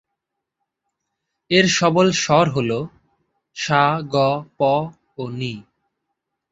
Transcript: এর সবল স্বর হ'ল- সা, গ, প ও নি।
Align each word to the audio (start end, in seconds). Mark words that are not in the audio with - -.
এর 1.51 1.65
সবল 1.67 2.07
স্বর 2.11 2.45
হ'ল- 2.49 2.89
সা, 3.55 3.83
গ, 4.09 4.15
প 4.57 4.61
ও 5.17 5.23
নি। 5.29 5.53